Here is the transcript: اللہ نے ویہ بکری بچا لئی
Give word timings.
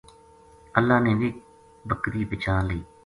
اللہ 0.77 0.97
نے 1.05 1.11
ویہ 1.19 1.37
بکری 1.89 2.21
بچا 2.29 2.55
لئی 2.67 2.81